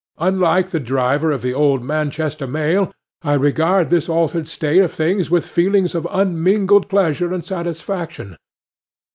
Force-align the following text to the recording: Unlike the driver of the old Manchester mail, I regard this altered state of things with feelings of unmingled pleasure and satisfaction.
Unlike 0.17 0.71
the 0.71 0.79
driver 0.79 1.29
of 1.29 1.43
the 1.43 1.53
old 1.53 1.83
Manchester 1.83 2.47
mail, 2.47 2.91
I 3.21 3.35
regard 3.35 3.91
this 3.91 4.09
altered 4.09 4.47
state 4.47 4.79
of 4.81 4.91
things 4.91 5.29
with 5.29 5.45
feelings 5.45 5.93
of 5.93 6.07
unmingled 6.09 6.89
pleasure 6.89 7.31
and 7.31 7.45
satisfaction. 7.45 8.35